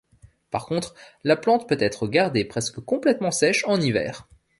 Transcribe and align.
Par 0.49 0.65
contre, 0.65 0.95
la 1.23 1.35
plante 1.35 1.69
peut 1.69 1.77
être 1.79 2.07
gardée 2.07 2.43
presque 2.43 2.79
complètement 2.79 3.29
sèche 3.29 3.63
en 3.67 3.79
hiver. 3.79 4.27